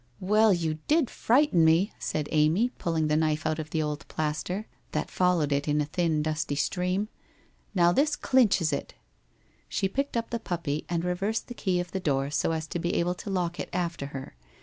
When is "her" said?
14.07-14.33